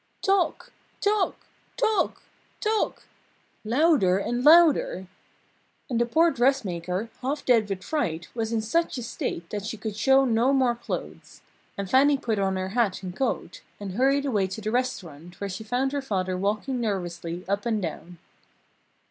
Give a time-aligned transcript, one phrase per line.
[0.23, 0.71] "Toc!
[0.99, 1.35] Toc!
[1.77, 2.23] Toc!
[2.59, 3.03] Toc!"
[3.63, 5.05] louder and louder!
[5.91, 9.77] And the poor dressmaker, half dead with fright, was in such a state that she
[9.77, 11.41] could show no more clothes.
[11.77, 15.51] And Fannie put on her hat and coat, and hurried away to the restaurant where
[15.51, 18.17] she found her father walking nervously up and down.